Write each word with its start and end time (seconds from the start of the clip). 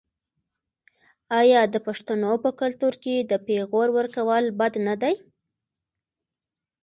آیا 1.39 1.61
د 1.73 1.75
پښتنو 1.87 2.33
په 2.43 2.49
کلتور 2.61 2.93
کې 3.03 3.15
د 3.19 3.33
پیغور 3.47 3.87
ورکول 3.97 4.43
بد 4.59 4.73
نه 4.87 4.95
دي؟ 5.01 5.15